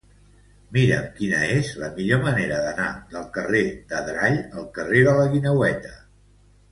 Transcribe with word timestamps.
Mira'm 0.75 1.03
quina 1.17 1.41
és 1.57 1.67
la 1.81 1.89
millor 1.99 2.23
manera 2.23 2.57
d'anar 2.67 2.87
del 3.11 3.27
carrer 3.35 3.61
d'Adrall 3.91 4.39
al 4.39 4.65
carrer 4.79 5.03
de 5.09 5.15
la 5.19 5.27
Guineueta. 5.35 5.93